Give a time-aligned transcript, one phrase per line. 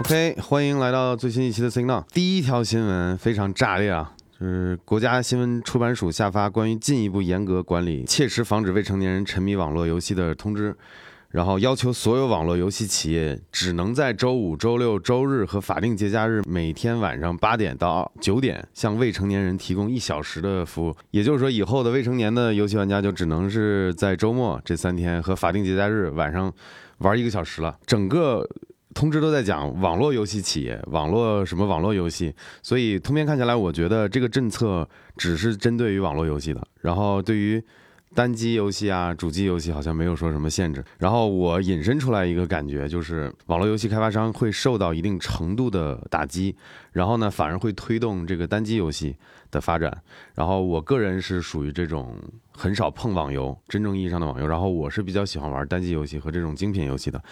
[0.00, 2.04] OK，欢迎来到最新一期的 Signal。
[2.12, 10.76] 第一条新闻非常炸裂啊，就是国家新闻出版署下发关于进一步严格管理切实防止未成年人沉迷网络游戏的通知，
[11.30, 20.94] 然后要求所有网络游戏企业只能在周五、周六、周日和法定节假日每天晚上八点到九点向未成年人提供一小时的服务。
[21.12, 26.52] 也就是说，以后的未成年的游戏玩家就只能是在周末这三天和法定节假日晚上
[26.98, 27.78] 玩一个小时了。
[27.86, 28.46] 整个
[28.94, 37.62] 通知都在讲网络游戏企业、网络什么网络游戏，所以通篇看下来，我觉得这个政策只是针对于网络游戏的，然后对于
[38.14, 40.84] 单机游戏啊、主机游戏好像没有说什么限制。
[40.98, 46.54] 然后我引申出来一个感觉，就是网络游戏开发商会受到一定程度的打击，
[46.92, 49.16] 然后呢，反而会推动这个单机游戏
[49.50, 49.92] 的发展。
[50.34, 52.16] 然后我个人是属于这种
[52.56, 54.46] 很少碰网游，真正意义上的网游。
[54.46, 57.22] 然后我是比较喜欢玩单机游戏和这种精品游戏的。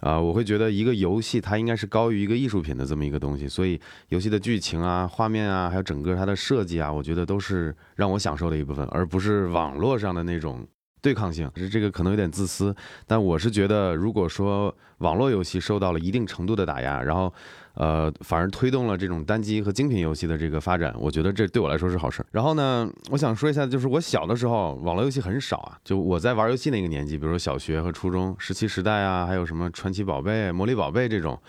[0.00, 10.64] 啊、我会觉得一个游戏它应该是高于一个艺术品的这么一个东西，所以游戏的剧情啊、画面啊，还有整个它的设计啊，我觉得都是让我享受的一部分，而不是网络上的那种
[11.02, 11.50] 对抗性。
[11.56, 12.72] 是这个可能有点自私，
[13.08, 17.34] 但我是觉得，如果说网络游戏受到了一定程度的打压，然后
[17.78, 22.26] 呃，反而推动了这种单机和精品游戏的这个发展，我觉得这对我来说是好事。
[22.32, 31.40] 然后呢，我想说一下，就是我小的时候网络游戏很少啊，就我在玩游戏那个年纪，比如说小学和初中，石器时代啊，还有什么传奇宝贝、魔力宝贝这种，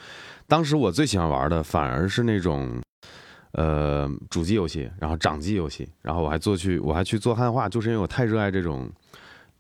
[0.47, 2.80] 当时我最喜欢玩的反而是那种。
[3.53, 8.88] 呃，主机游戏，然后掌机游戏，然后我还做去，我还去做汉化，就是因为我太热爱这种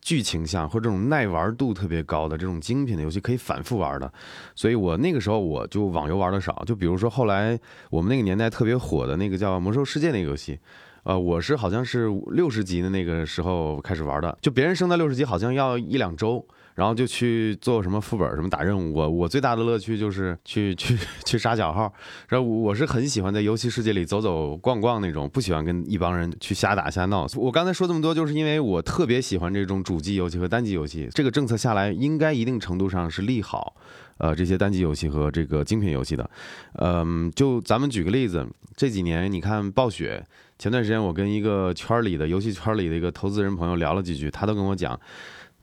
[0.01, 4.11] 剧情向或者这种耐玩度特别高的这种精品的游戏，可以反复玩的，
[4.55, 6.63] 所以我那个时候我就网游玩的少。
[6.65, 10.59] 就比如说后来我们那个年代特别火的那个叫《魔兽世界》那个游戏，
[11.03, 16.45] 呃，我是好像是六十级的那个时候开始玩的，就别人升到六十级好像要一两周。
[16.79, 18.93] 然后就去做什么副本，什么打任务。
[18.93, 21.93] 我我最大的乐趣就是去去去杀小号。
[22.29, 27.27] 然后我是很喜欢在游戏世界里走走逛逛那种，不喜欢跟一帮人去瞎打瞎闹。
[27.35, 31.09] 我刚才说这么多，就是因为我特别喜欢这种主机游戏和单机游戏。
[31.11, 33.75] 这个政策下来，应该一定程度上是利好，
[34.19, 36.29] 呃，这些单机游戏和这个精品游戏的。
[36.75, 38.47] 嗯，就咱们举个例子，
[38.77, 40.25] 这几年你看暴雪，
[40.57, 44.97] 前段时间我跟一个圈里的游戏圈里的一个投资人朋友聊了几句，他都跟我讲。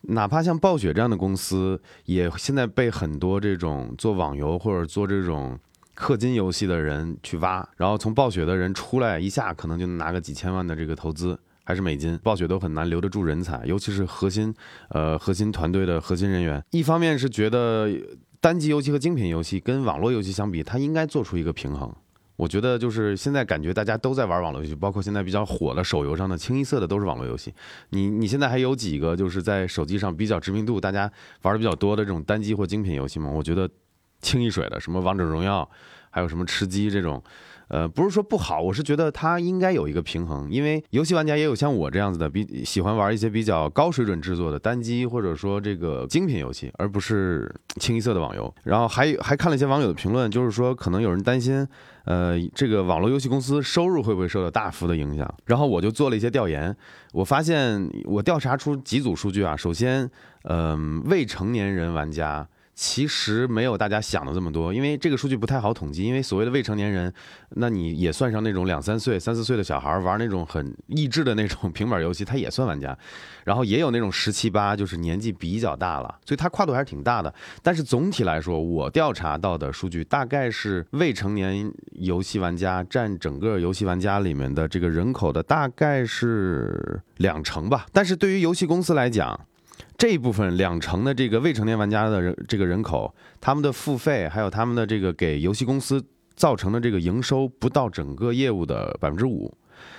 [0.09, 5.59] 哪怕像暴雪这样的公司，也现在被很多这种做网游或者做这种
[5.97, 12.19] 氪金游戏的人去挖，然后从暴雪的人出来一下，可能就拿个几千万的这个投资，还是美金。
[12.22, 14.55] 暴雪都很难留得住人才，尤其是核心
[14.91, 16.62] 呃核心团队的核心人员。
[16.71, 17.91] 一方面是觉得
[18.41, 21.93] 单机游戏和精品游戏跟网络游戏相比，它应该做出一个平衡。
[22.36, 27.52] 我觉得就是现在感觉大家都在玩网络游戏，包括现在比较火的手游上的清一色的都是网络游戏。
[27.91, 31.10] 你你现在还有几个就是在手机上比较知名度、大家
[31.42, 33.30] 玩的比较多的这种单机或精品游戏吗？
[33.30, 33.69] 我觉得
[34.20, 35.69] 清一水的，什么王者荣耀，
[36.10, 37.22] 还有什么吃鸡这种。
[37.69, 48.54] 呃，不是说不好，我是觉得它应该有一个平衡，因为游戏玩家也有像我这样子的，比喜欢玩一些比较高水准制作的单机或者说这个精品游戏，而不是清一色的网游。
[48.62, 51.66] 然后还还看了一些网友的评论，就是说可能有人担心，
[52.06, 55.28] 呃，这个网络游戏公司收入会不会受到大幅的影响？
[55.44, 56.75] 然后我就做了一些调研，
[57.12, 60.09] 我发现我调查出几组数据啊，首先，
[60.44, 62.49] 嗯、未成年人玩家。
[62.76, 66.04] 其实没有大家想的这么多，因为这个数据不太好统计。
[66.04, 67.10] 因为所谓的未成年人，
[67.53, 72.97] 那你也算上那种两三岁、三四岁的小孩玩那种很益智的那种平板游戏，他也算玩家。
[73.44, 77.34] 然后也有那种十七八，就是年纪比较大了，所以它跨度还是挺大的。
[77.62, 87.87] 但是总体来说，我调查到的数据大概是未成年游戏玩家占整个游戏玩家里面的这个人口的大概是两成吧。
[87.91, 89.47] 但是对于游戏公司来讲，
[89.98, 99.50] 这一部分两成的这个未成年玩家的人这个人口，他们的付费还有他们的这个给游戏公司造成的这个营收不到整个业务的百分之五，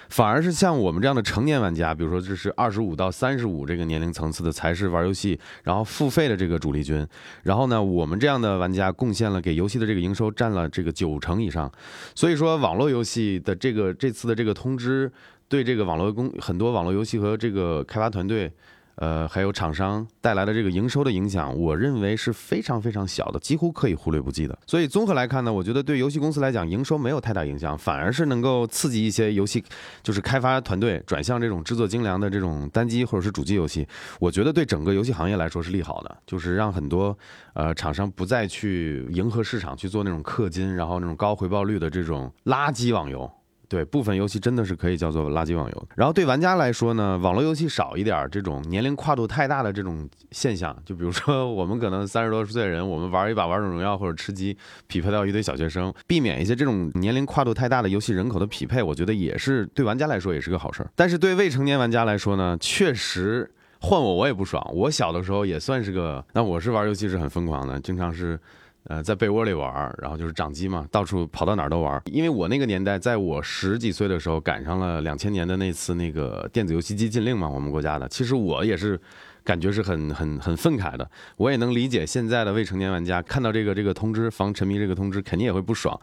[0.10, 7.04] 反而是像我们这样的成年玩家，比如说这是二十五到三十五这个年龄层次的，才是玩游戏然后付费的这个主力军。
[7.42, 11.72] 然后呢，我们这样的玩家贡献了给游戏的这个营收占了这个九成以上。
[12.14, 15.12] 所以说，网络游戏的这个这次的这个通知，
[15.48, 18.54] 对这个网络公很多网络游戏和这个开发团队。
[18.98, 24.58] 呃，还有厂商带来的这个营收的影响，我认为是非常非常小的，几乎可以忽略不计的。
[24.66, 29.64] 所以综合来看呢，我觉得对游戏公司来讲，营收没有太大影响，反而是能够刺激一些游戏，
[30.02, 33.88] 就是开发团队转向这种制作精良的这种单机或者是主机游戏。
[34.20, 37.16] 我觉得对整个游戏行业来说是利好的，就是让很多
[37.54, 43.30] 呃厂商不再去迎合市场去做那种氪金，然后那种高回报率的这种垃圾网游。
[43.70, 45.88] 对，部分游戏真的是可以叫做垃圾网游。
[45.96, 60.90] 然后对玩家来说呢，网络游戏少一点这种年龄跨度太大的这种现象，就比如说我们可能三十多岁人，我们玩一把王者荣耀或者吃鸡，匹配到一堆小学生，避免一些这种年龄跨度太大的游戏人口的匹配，我觉得也是对玩家来说也是个好事儿。
[60.96, 64.66] 但是对未成年玩家来说呢，确实换我我也不爽。
[64.74, 68.40] 我小的时候也算是个，那我是玩游戏是很疯狂的，经常是。
[68.88, 72.02] 呃，在被窝里玩，然后就是掌机嘛，到处跑到哪儿都玩。
[72.06, 78.08] 因为我那个年代，在我十几岁的时候，赶上了两千年的那次那个电子游戏机禁令嘛，我们国家的。
[78.08, 79.00] 其实我也是，
[79.44, 81.10] 感觉是很很很愤慨的。
[81.36, 86.00] 我也能理解现在的未成年玩家看到这个这个通知防沉迷这个通知，肯定也会不爽。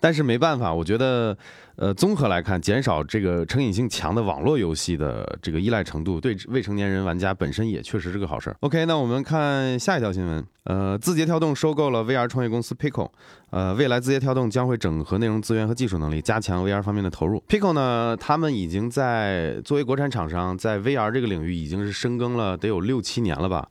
[0.00, 1.36] 但是没办法，我觉得。
[1.80, 8.56] 呃，综合来看，减少这个成瘾性强的网络游戏的这个依赖程度，对未成年人玩家本身也确实是个好事儿。
[8.62, 10.44] OK，那我们看下一条新闻。
[10.64, 13.08] 呃，字节跳动收购了 VR 创业公司 Pico。
[13.50, 17.40] 呃，未来字节跳动将会整合内容资源和技术能力，加强 VR 方面的投入。
[17.48, 23.68] Pico 呢，他们已经在作为国产厂商，在 VR 这个领域已经是深耕了得有六七年了吧。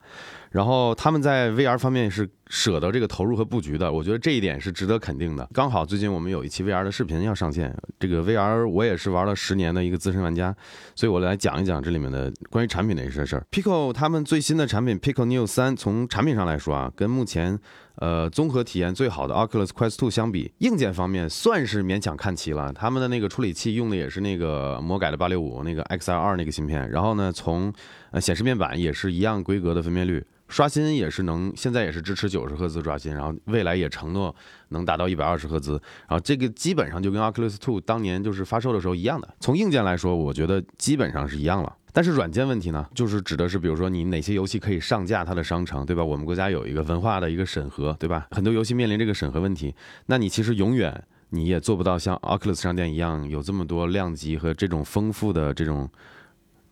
[0.51, 5.47] 然后他们在 VR 方面是舍得这个投入和布局的，我觉得这一点是值得肯定的。
[5.53, 10.55] 刚好最近我们有一期 VR 的视频要上线，这个 VR 我也是玩了十年的一个资深玩家，
[10.95, 13.45] 所以我来讲一讲这里面的关于产品的一些事儿。
[13.51, 17.59] Pico 他们最新的产品 Pico Neo 三，从产品上来说啊，跟目前
[17.95, 22.71] 呃综合体验最好的 Oculus Quest 2相比，硬件方面算是勉强看齐了。
[22.71, 27.73] 他们的那个处理器用的也是那个魔改的八六五那个 XR 那个芯片，然后呢，从
[28.19, 30.25] 显示面板也是一样规格的分辨率。
[30.49, 34.33] 刷新也是能，现在也是支持九十赫兹刷新，然后未来也承诺
[34.69, 35.73] 能达到一百二十赫兹，
[36.07, 39.27] 然后这个基本上就跟 Oculus Two 当年就是发售的时候一样的。
[39.41, 41.75] 从硬件来说，我觉得基本上是一样了。
[41.91, 46.01] 但是软件问题呢，就是指的是比如说你哪些游戏可以上架它的商城，对吧？
[46.01, 48.27] 我们国家有一个文化的一个审核，对吧？
[48.31, 49.75] 很多游戏面临这个审核问题，
[50.05, 55.89] 那你其实永远你也做不到像 Oculus 商店一样有这么多量级和这种丰富的这种。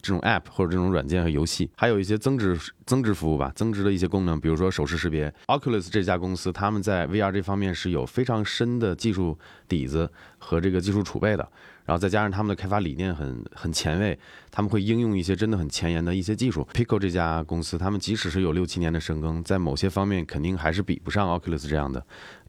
[0.05, 2.55] 这种 App 或者这种软件和游戏，还有一些增值
[2.85, 5.33] 增值服务吧，增值的一些功能，比如说手势识别。
[5.47, 9.35] Oculus 这家公司，他们在 VR 这方面是有非常深的技术
[9.67, 10.07] 底子
[10.37, 11.49] 和这个技术储备的。
[11.85, 14.17] 然后再加上他们的开发理念很很前卫，
[14.49, 16.67] 他们会应用一些真的很前沿的一些技术。
[16.73, 22.03] Pico 这家公司，他们即使是有六七年的深耕，在某些方面肯定还是比不上 Oculus 这样的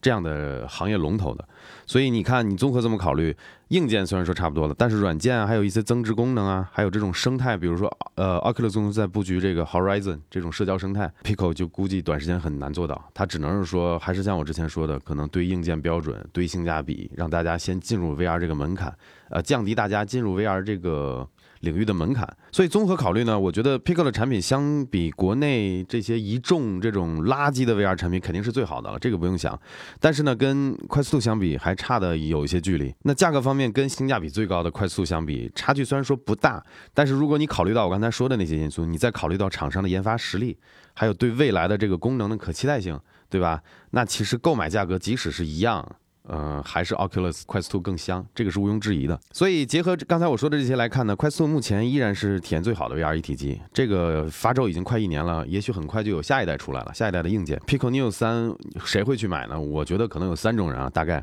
[0.07, 1.45] 这样的行业龙头的。
[1.85, 3.37] 所以你看，你综合这么考虑，
[3.69, 13.11] 硬件虽然说差不多了，但是软件还有一些增值功能啊，还有这种生态，比如说呃，Oculus 公司在布局这个 Horizon 这种社交生态，Pico 就估计短时间很难做到。
[13.13, 18.97] 它只能是说，还是像我之前说的，可能对硬件标准、对性价比，让大家先进入 VR 这个门槛。
[19.31, 21.29] 呃，降低大家进入 VR 这个
[21.61, 29.59] 领域的门槛，所以综合考虑呢，我觉得 Pico 的产品相比国内这些一众这种垃圾的 VR 产品肯定是最好的了，这个不用想。
[29.99, 32.95] 但是呢，跟快速度相比还差的有一些距离。
[33.03, 36.63] 那价格方面跟性价比最高的快速相比，差距虽然说不大，
[36.93, 40.59] 但是如果你考虑到我刚才说的那些因素，你再考虑到厂商的研发实力，
[40.95, 42.99] 还有对未来的这个功能的可期待性，
[43.29, 43.63] 对吧？
[43.91, 45.97] 那其实购买价格即使是一样。
[46.29, 49.19] 嗯，还是 Oculus Quest 2更香，这个是毋庸置疑的。
[49.33, 53.61] 所以结合刚才我说的这些来看呢，Quest 2目前依然是体验最好的 VR 一体机。
[53.73, 57.59] 这个发售已经快一年了，也许很快就有下一代出来了，下一代的硬件。
[57.67, 58.53] Pico Neo 三
[58.85, 59.61] 谁会去买呢？
[59.61, 61.23] 我觉得可能有三种人啊，大概。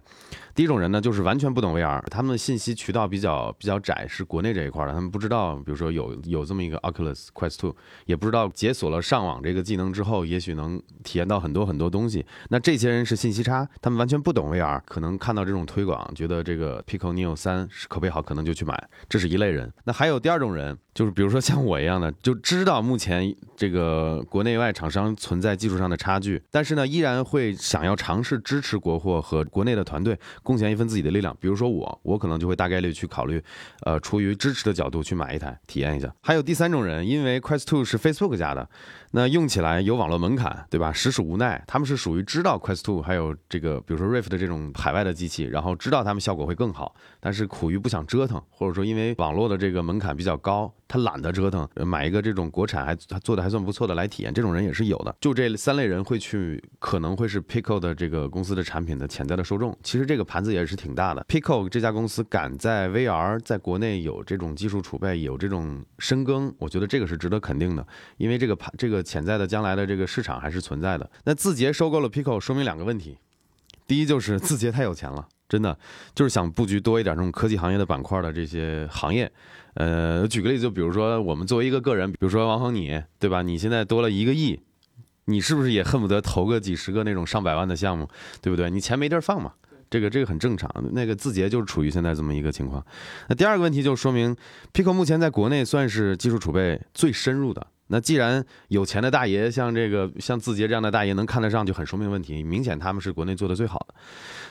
[0.55, 7.73] 第一种人呢，就是完全不懂 VR，他们的信息渠道比较比较窄，是国内这一块的，他们不知道，比如说有有这么一个 Oculus Quest 2，
[8.05, 12.25] 也不知道解锁了上网这个技能之后，也许能体验到很多很多东西。
[12.49, 19.73] 那这些人是信息差，他们完全不懂 VR，可能看到这种推广，觉得这个 Pico Neo 三是口碑好，可能就去买，这是一类人。
[19.85, 20.77] 那还有第二种人。
[20.93, 31.35] 就是比如说像我一样的，就知道目前这个国内外厂商存在技术上的差距，但是呢，依然会想要尝试支持国货和国内的团队，贡献一份自己的力量。
[31.39, 33.41] 比如说我，我可能就会大概率去考虑，
[33.81, 36.13] 呃，出于支持的角度去买一台体验一下。
[36.21, 38.69] 还有第三种人，因为 Quest Two 是 Facebook 家的。
[39.15, 40.91] 那用起来有网络门槛，对吧？
[40.91, 41.63] 实属无奈。
[41.67, 55.15] 他们是属于知道 Quest 2还有这个，比如说 Rift 的这种海外的机器，然后知道他们效果会更好，但是苦于不想折腾，或者说因为网络的这个门槛比较高，他懒得折腾，买一个这种国产还做的还算不错的来体验，这种人也是有的。
[55.19, 59.75] 就这三类人会去，可能会是 Pico 的这个公司的产品的潜在的受众。
[59.81, 61.25] 其实这个盘子也是挺大的。
[61.27, 67.83] Pico 这家公司敢在 VR 在国内有这种技术储备，有这种深耕，我觉得这个是值得肯定的，
[68.17, 69.01] 因为这个盘这个。
[69.01, 71.09] 潜在的将来的这个市场还是存在的。
[71.23, 73.17] 那字节收购了 Pico，说明两个问题：
[73.85, 75.77] 第一，就是字节太有钱了，真的
[76.15, 79.31] 就是想布局多一点这种科技行业的板块的这些行业。
[79.75, 83.41] 呃，举个例子，就比如说我们作为一个个人，比如说王恒你，对吧？
[83.41, 84.59] 你现在多了一个亿，
[85.25, 88.07] 你是不是也恨不得投个几十个那种上百万的项目，
[88.41, 88.69] 对不对？
[88.69, 89.53] 你钱没地儿放嘛。
[89.89, 90.67] 这个这个很正常。
[90.91, 92.83] 那个字节就是处于现在这么一个情况。
[93.29, 94.35] 那第二个问题就说明
[94.73, 97.67] ，Pico 目前在国内算是技术储备最深入的。
[97.87, 102.41] 那既然有钱的大爷像这个像字节这样的大爷能看得上，就很说明问题。
[102.41, 103.93] 明显他们是国内做的最好的。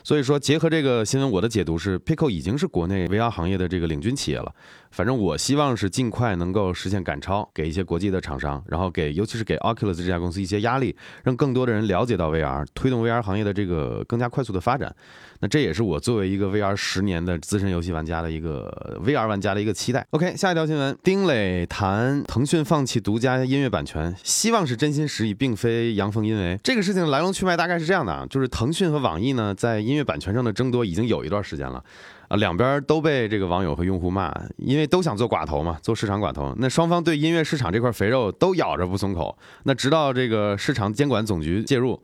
[0.05, 4.53] 所以说，结合这个新闻，我的解读是，Pico 已经是国内 VR 行业的这个领军企业了。
[4.91, 10.95] 反正我希望是尽快能够实现赶超，给一些国际的厂商，然后给尤其是给 Oculus 这家公司一些压力，
[11.25, 14.95] 让更多的人了解到 VR，推动 VR 行业的这个更加快速的发展。
[15.41, 20.07] 那这也是我作为一个 VR 十年的资深游戏玩家的一个 VR 玩家的一个期待。
[20.11, 26.61] OK，下一条新闻，丁磊谈腾讯放弃独家音乐版权，希望是真心实意，并非阳奉阴违。
[26.63, 31.85] 这个事情来龙去脉大概是这样的啊，就是腾讯和网易呢在音音乐版权上的争夺已经有一段时间了，
[32.29, 36.55] 啊，两边都被这个网友和用户骂，因为都想做寡头嘛，做市场寡头。
[36.59, 39.37] 那双方对音乐市场这块肥肉都咬着不松口。
[39.65, 42.03] 那直到这个市场监管总局介入。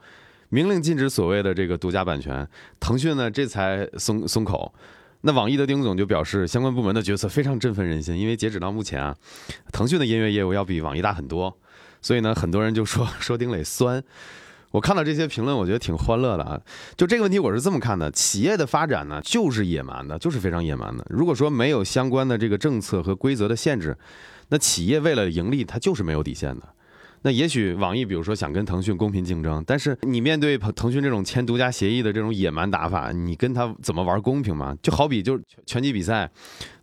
[0.50, 2.49] 明令禁止所谓的这个独家版权，
[2.80, 4.73] 腾讯呢这才松松口。
[5.21, 9.14] 那网易的丁总就表示，相关部门的决策非常振奋人心，因为截止到目前啊，
[9.73, 11.54] 腾讯的音乐业务要比网易大很多。
[12.00, 14.02] 所以呢，很多人就说说丁磊酸。
[14.71, 16.61] 我看到这些评论，我觉得挺欢乐的啊。
[16.97, 21.07] 就这个问题，我是这么看的：企业的发展呢，就是野蛮的，就是非常野蛮的。
[21.09, 23.97] 如果说没有相关的这个政策和规则的限制，
[24.49, 26.69] 那企业为了盈利，它就是没有底线的。
[27.23, 34.77] 那也许网易，比如说想跟腾讯公平竞争，但是你面对腾讯这种签独家协议的这种野蛮打法，你跟他怎么玩公平嘛？
[34.83, 36.31] 就好比就是拳击比赛，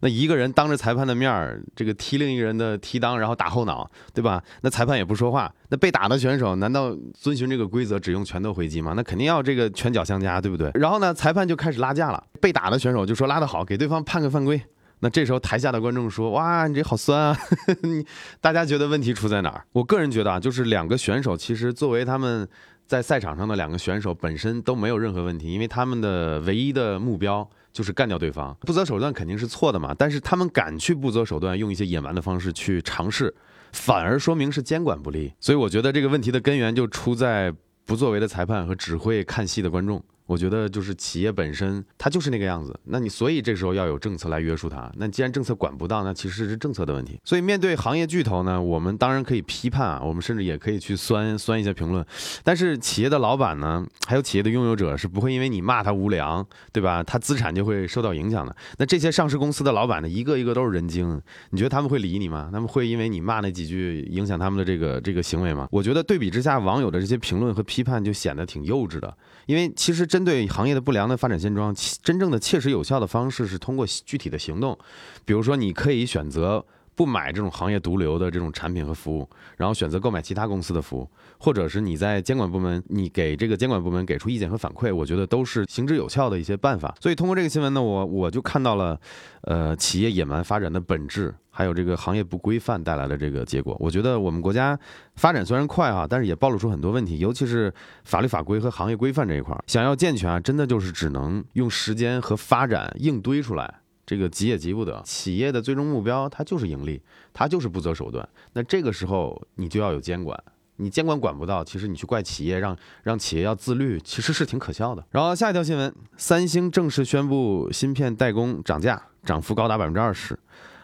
[0.01, 4.43] 那一个人当着裁判的面儿，这个踢另一个人的踢裆，然后打后脑，对吧？
[4.61, 8.93] 那裁判也不说话，那被打的选手难道遵循这个规则只用拳头回击吗？
[8.95, 10.69] 那肯定要这个拳脚相加，对不对？
[10.75, 14.61] 然后呢，裁判就开始拉架了，被打的选手就说拉得好，给对方判个犯规。
[14.99, 17.37] 那这时候台下的观众说：“哇，你这好酸啊！
[18.41, 19.65] ”大家觉得问题出在哪儿？
[19.73, 22.47] 我个人觉得啊，就是两个选手其实作为他们
[22.87, 29.93] 在赛场上的两个选手本身都没有任何问题，因为他们的唯一的目标就是干掉对方，不择手段肯定是错的嘛。
[29.97, 33.33] 但是他们敢去不择手段，用一些野蛮的方式去尝试，
[33.73, 35.33] 反而说明是监管不力。
[35.39, 37.53] 所以我觉得这个问题的根源就出在
[37.85, 40.03] 不作为的裁判和只会看戏的观众。
[40.25, 42.77] 我觉得就是企业本身，它就是那个样子。
[42.85, 44.91] 那你所以这时候要有政策来约束它。
[44.97, 47.19] 那既然政策管不到，那其实是政策的问题。
[47.23, 52.05] 所以面对行业巨头呢，我们当然可以批判啊，我们甚至也可以去酸酸一些评论。
[52.43, 57.03] 但是企业的老板呢，还有企业的拥有者是不会因为你骂他无良，对吧？
[57.03, 58.55] 他资产就会受到影响的。
[58.77, 62.49] 那这些上市公司的老板呢，一个一个都是人精，你觉得他们会理你吗？
[62.51, 65.67] 他们会因为你骂那几句影响他们的这个这个行为吗？
[65.71, 69.15] 我觉得对比之下，网友的这些评论和批判就显得挺幼稚的。
[69.45, 74.79] 因为其实针对行业的不良的发展现状，真正的切实有效的方式是通过具体的行动，
[75.25, 76.65] 比如说你可以选择。
[76.95, 86.95] 不买这种行业毒瘤的这种产品和服务，然后选择购买其他公司的服务，或者是你在监管部门，你给这个监管部门给出意见和反馈，我觉得都是行之有效的一些办法。
[86.99, 88.99] 所以通过这个新闻呢，我我就看到了，
[89.41, 93.75] 呃，企业野蛮发展的本质，还有这个行业不规范带来的这个结果。
[93.79, 94.79] 我觉得我们国家
[95.15, 97.73] 发展虽然快啊，但是也暴露出很多问题，尤其是
[98.05, 103.81] 法律法规和行业规范这一块，想要健全啊，真的就是只能用时间和发展硬堆出来。
[104.05, 107.01] 这个急也急不得，企业的最终目标它就是盈利，
[107.33, 108.27] 它就是不择手段。
[108.53, 110.41] 那这个时候你就要有监管，
[110.75, 115.03] 你监管管不到，其实你去怪企业，让让企业要自律，其实是挺可笑的。
[115.09, 120.37] 然后下一条新闻，三星正式宣布芯片代工涨价，涨幅高达百分之二十。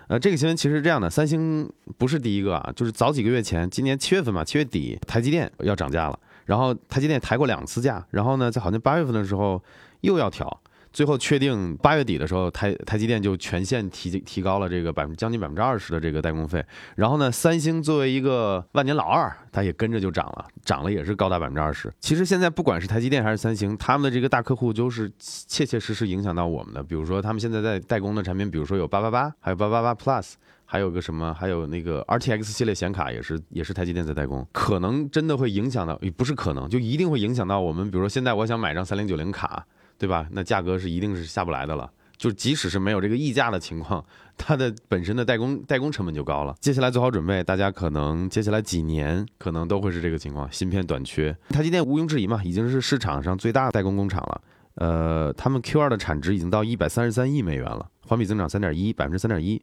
[0.07, 9.63] 呃，这个新闻其实是这样的，三星不是第一个啊，就是早几个月前，今年七月份嘛，七月底台积电要涨价了，然后台积电抬过两次价，然后呢，在好像八月份的时候
[10.01, 10.61] 又要调。
[10.93, 16.63] 最后确定八月底的时候，台台积电就全线提提高了这个百分将近百分之二十的这个代工费。
[16.95, 21.91] 然后呢，三星作为一个万年老二，它也跟着就涨了，涨了也是高达百分之二十。
[21.99, 26.83] 其实现在不管是台积电还是三星，他们的这个大客户就是切切实实影响到我们的。
[26.83, 30.33] 比如说他们现在在代工的产品，比如说有八八八，还有八八八 Plus，
[30.65, 37.89] 还有个什么，还有那个 RTX 系列显卡也是也是台积电在代工，可能真的会影响到，不是可能，就一定会影响到我们。
[37.89, 39.65] 比如说现在我想买张三零九零卡。
[40.01, 40.27] 对吧？
[40.31, 41.87] 那价格是一定是下不来的了。
[42.17, 44.03] 就即使是没有这个溢价的情况，
[44.35, 46.55] 它的本身的代工代工成本就高了。
[46.59, 51.37] 接下来做好准备，大家可能接下来几年可能都会是这个情况，芯片短缺。
[51.49, 54.41] 台积电毋庸置疑嘛，已经是市场上最大的代工工厂了。
[54.75, 59.61] 呃，他们 Q 二的产值已经到一百三十三亿美元了，环比增长三点一，百分之三点一。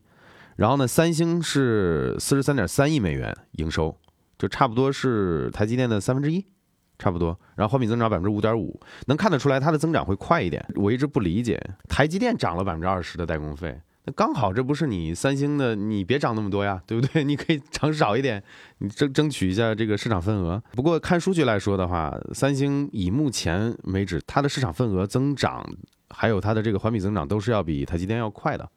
[0.54, 3.96] 然后呢，三星是四十三点三亿美元营收，
[4.38, 6.44] 就差不多是台积电的三分之一。
[6.98, 10.64] 差不多，然后环比增长百分之五点五，能看得出来它的增长会快一点。
[10.74, 17.22] 我一直不理解，台积电涨了百分之二十的代工费，那刚好这不是你三星的，你别涨那么多呀， 对不对？
[17.22, 18.42] 你可以涨少一点，
[18.78, 20.60] 你争争取一下这个市场份额。
[20.72, 25.64] 不过看数据来说的话，三星以目前为止它的市场份额增长
[26.10, 28.68] 还有它的这个环比增长都是要比台积电要快的，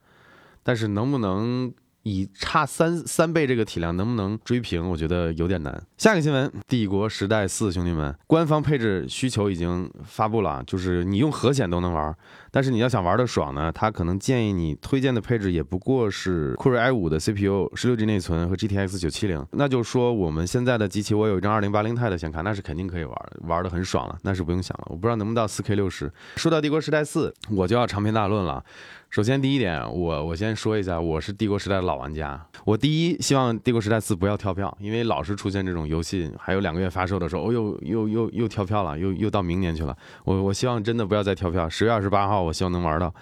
[0.62, 1.74] 但是能不能？
[2.04, 4.90] 以差三三倍这个体量能不能追平？
[4.90, 5.82] 我觉得有点难。
[5.98, 12.16] 下个新闻，《帝国时代四》兄弟们，官方配置需求已经发布了，就是你用核显都能玩，
[12.50, 19.46] 但是你要想玩的爽呢，他可能建议你推荐的配置也不过是酷睿 i5 的 CPU、十六 G 内存和 GTX 970。
[19.52, 24.88] 那就说我们现在的机器，我有一张二零八零 i 的显卡，那是肯定可以玩，玩的很爽了，那是不用想了。
[24.88, 26.12] 我不知道能不能到四 K 六十。
[26.38, 28.64] 说到《帝国时代四》，我就要长篇大论了。
[29.12, 32.42] 首先，第一点，我我先说一下，我是帝国时代的老玩家。
[32.64, 39.94] 我第一希望帝国时代四不要跳票，因为老是出现这种游戏还有两个月发售的时候，哦又又又又跳票了，又又到明年去了。
[40.24, 43.14] 我我希望真的不要再跳票，十月二十八号我希望能玩到。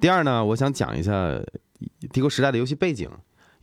[0.00, 1.40] 第二呢，我想讲一下
[2.12, 3.08] 帝国时代的游戏背景。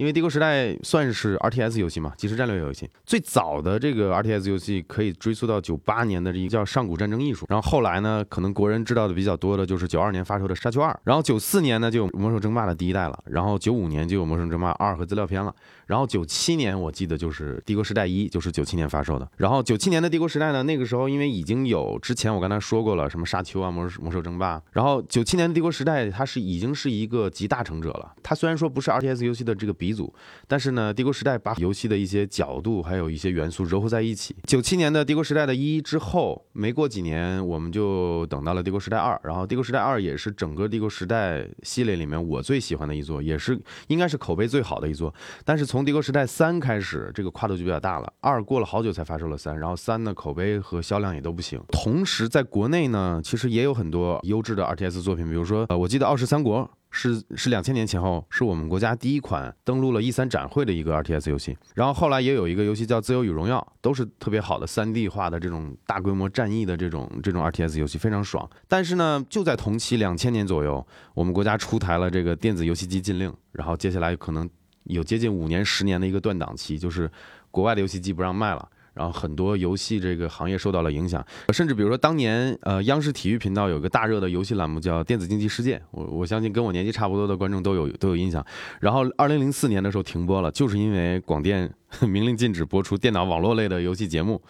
[0.04, 2.90] 因为帝国时代算是 R T S 游戏嘛，即时战略游戏。
[3.06, 15.56] 最早的这个 R T S 游戏可以追溯到九八年的一个叫《上古战争艺术》，然后后来呢，可能国人知道的比较多的就是九二年发售的《沙丘二》，然后九四年呢就有《魔兽争霸》的第一代了，然后九五年就有《魔兽争霸二》和资料片了，
[15.94, 19.30] 然后九七年我记得就是《帝国时代一》，就是九七年发售的。
[19.38, 28.12] 然后九七年的《帝国时代》呢，那个时候因为已经有之前我刚才说过了，什么《沙丘》啊，《魔兽魔兽争霸》，然后九七年的《帝国时代》它是已经是一个集大成者了。
[28.24, 30.12] 它虽然说不是 R T S 游戏的这个鼻祖，
[30.48, 34.36] 但是呢，帝国时代把游戏的一些角度还有一些元素糅合在一起。
[34.48, 39.22] 九七年的帝国时代的一之后，没过几年，我们就等到了帝国时代二。
[39.24, 45.14] 然后帝国时代二也是整个帝国时代系列里面我最喜欢的一座，也是应该是口碑最好的一座。
[45.46, 48.12] 但是从帝国时代三开始，这个跨度就比较大了。
[48.20, 51.62] 二过了好久才发售了三，然后三的口碑和销量也都不行。
[51.70, 56.62] 同时在国内呢，其实也有很多优质的 RTS 作品，比如说呃，我记得《傲视三国》。
[56.96, 61.58] 是是两千年前后，是我们国家第一款登陆了 E 三展会的一个 RTS 游戏。
[61.74, 68.48] 然后后来也有一个游戏叫《自由与荣耀》，都是特别好的 3D 化的这种大规模战役的这种这种 RTS 游戏，非常爽。
[68.68, 70.86] 但是呢，就在同期两千年左右，
[71.16, 74.48] 我们国家出台了这个电子游戏机禁令，然后接下来可能
[74.86, 77.10] 有接近五年、十年的一个断档期，就是
[77.52, 78.70] 国外的游戏机不让卖了。
[78.94, 88.46] 然后很多游戏这个行业受到了影响，甚至比如说当年呃央视体育频道有个大热的游戏栏目叫《电子竞技世界》，我我相信跟我年纪差不多的观众都有都有印象。
[88.80, 91.68] 然后二零零四年的时候停播了，就是因为广电
[92.08, 94.42] 明令禁止播出电脑网络类的游戏节目。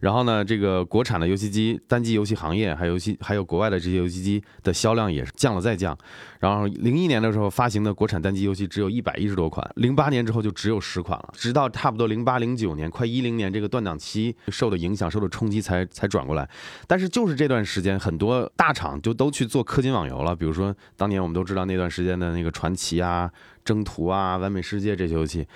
[0.00, 5.96] 然后呢，这个国产的游戏机单机游戏行业，还有游戏，还有国外的这些游戏机的销量也是降了再降。
[6.40, 16.50] 然后零一年的时候发行的国产单机游戏只有一百一十多款，零八年之后就只有十款了，直到差不多零八零九年，快一零年这个断档期受的影响、受的冲击才才转过来。
[16.88, 23.30] 但是就是这段时间，很多大厂就都去做氪金网游了，比如说当年我们都知道那段时间的那个传奇啊。
[23.64, 25.46] 征途啊，完美世界这些游戏，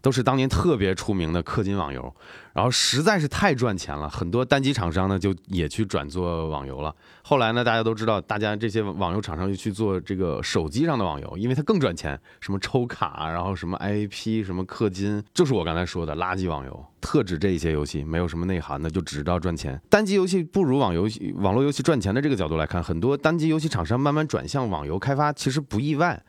[0.00, 2.14] 都是当年特别出名的氪金网游，
[2.52, 6.94] 然后实在是太赚钱了，很多单机厂商呢就也去转做网游了。
[7.22, 19.80] 后来呢，大家都知道，大家这些网游厂商又去做这个手机上的网游，因为它更赚钱，什么抽卡，然后什么 IP，什么氪金，就是我刚才说的垃圾网游，特指这一些游戏，没有什么内涵的，就只知道赚钱。
[19.90, 26.22] 单机游戏不如网游，网络游戏赚钱的这个角度来看，很多单机游戏厂商慢慢转向网游开发，其实不意外。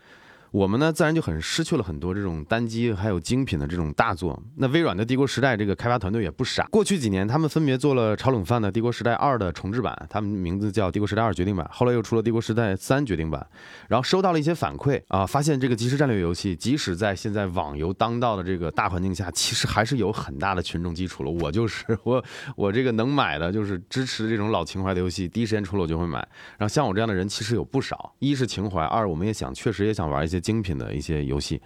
[0.58, 4.42] 我们呢，自然就很失去了很多这种单机还有精品的这种大作。
[4.56, 13.40] 那微软的《帝国时代》这个开发团队也不傻，过去几年他们分别做了炒冷饭的《帝国时代二》的重置版，他们名字叫《帝国时代二决定版》，后来又出了《帝国时代三决定版》，
[13.88, 21.30] 然后收到了一些反馈啊，发现这个即时战略游戏，即使在现在网游当道的这个大环境下，其实还是有很大的群众基础了。
[21.30, 22.24] 我就是我，
[22.56, 26.18] 我这个能买的就是支持这种老情怀的游戏，第一时间出了我就会买。
[26.58, 30.42] 然后像我这样的人其实有不少，一是情怀，二我们也想确实也想玩一些。
[30.48, 31.62] 精品的一些游戏，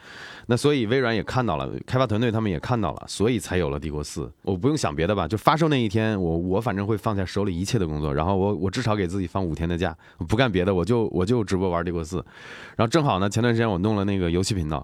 [0.48, 4.28] 那所以微软也看到了，开发团队他们也看到了，所以才有了帝国四。
[4.42, 9.96] 我不用想别的吧，就发售那一天，我我反正会放下手里一切的工作，然后我我至少给自己放五天的假，
[10.28, 12.26] 不干别的，我就我就直播玩帝国四。
[12.76, 14.84] 然后正好呢，前段时间我弄了那个游戏频道，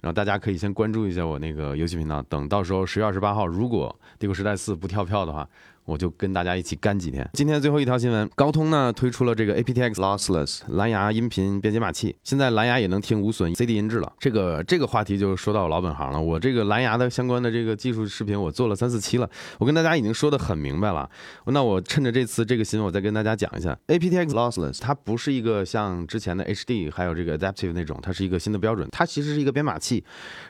[0.00, 5.48] 然后大家可以先关注一下我那个游戏频道，等到时候十月二十八号，如果帝国时代四不跳票的话。
[5.86, 7.26] 我就跟大家一起干几天。
[7.32, 14.12] 今天最后一条新闻，高通呢推出了这个 aptX Lossless 蓝牙音频编解码器，现在蓝牙也能听无损 CD 音质了。
[14.18, 21.08] 这个这个话题就说到我老本行了，我这个蓝牙的相关的这个技术视频我做了三四期了，我跟大家已经说的很明白了。
[21.46, 30.02] 那我趁着这次这个新闻，我再跟大家讲一下 aptX Lossless，它不是一个像之前的 HD 还有这个 Adaptive 那种，它是一个新的标准，它其实是一个编码器。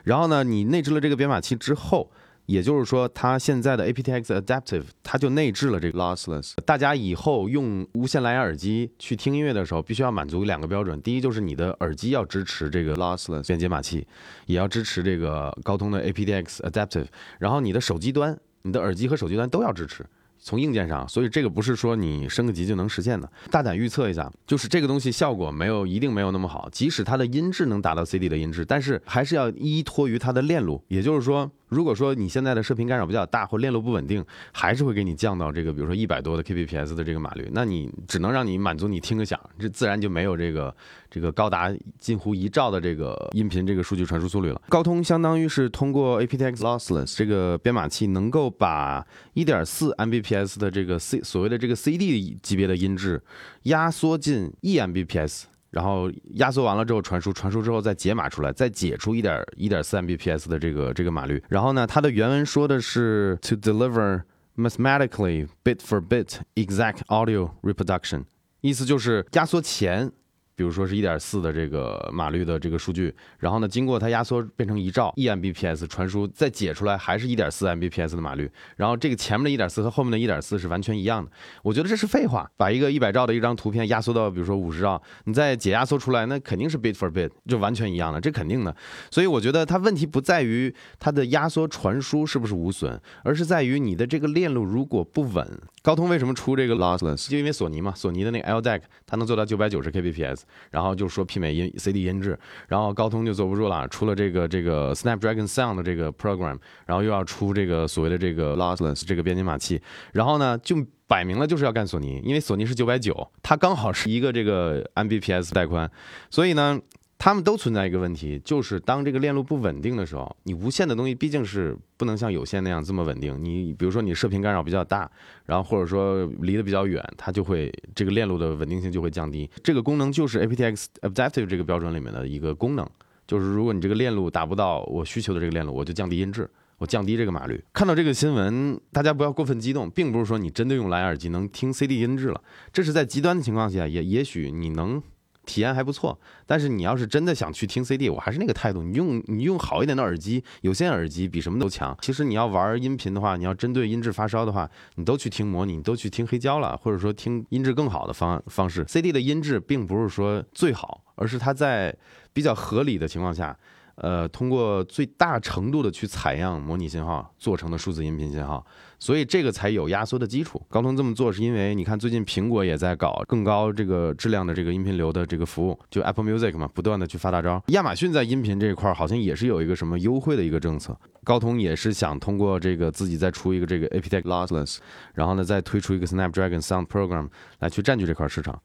[0.03, 2.09] 然后呢，你内置了这个编码器之后。
[2.47, 6.53] 也就是说，它现在的 aptX Adaptive，它就内置了这个 lossless。
[6.65, 14.07] 大家以后用无线蓝牙耳机去听音乐的时候，必须要满足两个标准：第一，就是你的耳机要支持这个 lossless 编解码器，
[14.45, 17.05] 也要支持这个高通的 aptX Adaptive；
[17.37, 20.05] 然后你的手机端、你的耳机和手机端都要支持。
[20.39, 23.29] 从硬件上，所以这个不是说你升个级就能实现的。
[23.49, 31.51] 大胆预测一下，就是这个东西效果没有一定没有那么好，即使它的音质能达到 CD 的音质，但是还是要依托于它的链路，也就是说。
[31.67, 40.73] 如果说你现在的射频干扰比较大，或链路不稳定，还是会给你降到这个，比如说一百多的 kbps 的这个码率，那你只能让你满足你听个响，这自然就没有这个
[41.09, 44.61] 这个高达近乎一兆的这个音频这个数据传输速率了。
[44.69, 53.21] 高通相当于是通过 aptX lossless 这个编码器，能够把一点四 mbps 的这个 c 所谓的这个 cd 级别的音质
[53.63, 55.43] 压缩进一 mbps。
[55.69, 61.43] 然后压缩完了之后传输，传输之后再解码出来，再解出一点一点四 Mbps 的这个这个码率。
[61.49, 64.21] 然后呢，它的原文说的是 to deliver
[64.55, 68.23] mathematically bit for bit exact audio reproduction，
[68.61, 70.11] 意思就是压缩前。
[70.57, 81.29] 比如说是一点四的这个码率的这个数据，然后呢，经过它压缩变成一兆一 Mbps 传输，再解出来还是一点四 Mbps 的码率，然后这个前面的一点四和后面的一点四是完全一样的。
[81.61, 88.75] 我觉得这是废话，把一个一百兆的一张图片压缩到比如说五十兆，你再解压缩出来，那肯定是 bit for bit 就完全一样的，这肯定的。
[89.11, 95.47] 所以我觉得它问题不在于它的压缩传输是不是无损，而是在于你的这个链路如果不稳。
[95.87, 97.29] 高通为什么出这个 lossless？
[97.29, 100.41] 就因为索尼嘛，索尼的那个 L deck 它能做到九百九十 kbps。
[100.69, 110.75] 然后就说媲美音 CD 音质，然后高通就坐不住了，出了这个这个 Snapdragon Sound 的这个 program，然后又要出这个所谓的这个 lossless 这个编解码器，然后呢就
[111.07, 115.89] 摆明了就是要干索尼，因为索尼是九百九，它刚好是一个这个 Mbps 带宽，
[116.29, 116.77] 所以呢。
[117.19, 123.43] 他们都存在一个问题，就是当这个链路不稳定的时候，你无线的东西毕竟是不能像有线那样这么稳定。
[123.43, 125.09] 你比如说你射频干扰比较大，
[125.45, 129.49] 然后或者说离得比较远，它就会这个链路的稳定性就会降低。
[129.63, 132.87] 这个功能就是 aptX Adaptive 这个标准里面的一个功能，
[133.25, 137.59] 就是如果你这个链路达不到我需求的这个链路，我就降低音质，我降低这个码率。
[137.73, 142.39] 看到这个新闻，大家不要过分激动，并不是说你真的用蓝牙耳机能听 CD 音质了，
[142.71, 145.01] 这是在极端的情况下，也也许你能。
[145.47, 151.97] 体验还不错，但是你要是真的想去听 CD，我还是那个态度，你用你用好一点的耳机，有线耳机比什么都强。
[152.01, 158.85] 其实你要玩音频的话，你要针对音质发烧的话，你都去听模拟，你都去听黑胶了，或者说听音质更好的方方式。
[158.87, 161.95] CD 的音质并不是说最好，而是它在
[162.33, 163.57] 比较合理的情况下。
[163.97, 168.63] 呃，通过最大程度的去采样模拟信号做成的数字音频信号，
[168.99, 170.61] 所以这个才有压缩的基础。
[170.69, 177.63] 高通这么做是因为你看最近苹果也在搞更高这个质量的这个音频流的这个服务，就 Apple Music 嘛，不断的去发大招。
[177.69, 184.77] 亚马逊在音频这一块好像也是有一个什么优惠的一个政策，高通也是想通过这个自己再出一个这个 aptX lossless，
[185.15, 187.29] 然后呢再推出一个 Snapdragon Sound Program
[187.59, 188.61] 来去占据这块市场。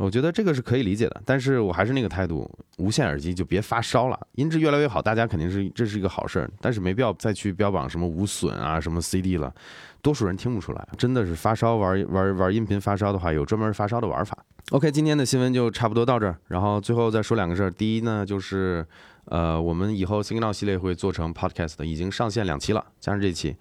[0.00, 9.54] 我觉得这个是可以理解的，但是我还是那个态度，无线耳机就别发烧了，音质越来越好，大家肯定是这是一个好事儿，但是没必要再去标榜什么无损啊，什么 CD 了，
[10.00, 14.36] 多数人听不出来，真的是发烧玩玩玩音频发烧的话，有专门发烧的玩法。
[14.70, 18.86] OK，今天的新闻就差不多到这儿，然后最后再说两个事儿，第一呢就是，
[19.26, 23.54] 呃，我们以后 Signal 系列会做成 Podcast，的已经上线两期了，加上这期，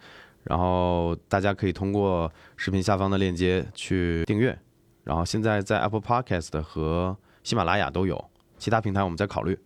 [0.43, 4.57] 然后大家可以通过视频下方的链接去订阅。
[5.09, 8.23] 然后现在在 Apple Podcast 和喜马拉雅都有，
[8.59, 9.57] 其他平台我们在考虑，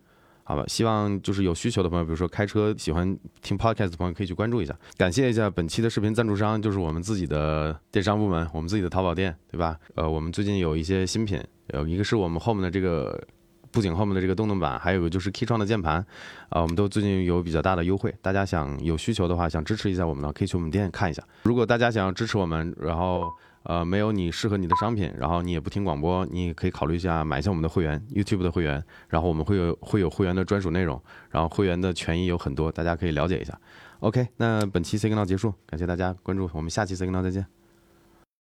[0.42, 0.64] 好吧？
[0.66, 4.74] 希望就是有需求的朋友，比如说开车喜欢听 Podcast 的朋友，可以去关注一下。
[4.96, 9.78] 感谢一下本期的视频赞助商，就是我们自己的电商部门，我们自己的淘宝店，对吧？
[9.96, 11.38] 呃，我们最近有一些新品，
[11.74, 13.22] 有一个是我们后面的这个
[13.70, 15.96] 布景后面的这个动动板，还有个就是 Key 创的键盘，
[16.48, 21.22] 啊，我们都最近有比较大的优惠，大家想有需求的话，想支持一下我们的，可以去我们店看一下。
[21.42, 23.30] 如果大家想要支持我们，然后。
[23.64, 33.58] 呃，没有你适合你的商品，然后你也不听广播，你可以考虑一下买一下我们的会员，YouTube 的会员，然后我们会有会有会员的专属内容，然后会员的权益有很多，大家可以了解一下。
[34.00, 37.53] OK，那本期 Signal 结束，感谢大家关注，我们下期 Signal 再见。